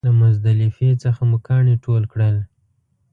[0.07, 2.35] له مزدلفې څخه مو کاڼي ټول کړل.